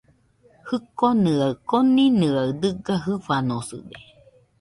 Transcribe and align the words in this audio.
Jikonɨa 0.67 1.47
koninɨaɨ 1.69 2.49
dɨga 2.61 2.95
jɨfanosɨde 3.03 3.97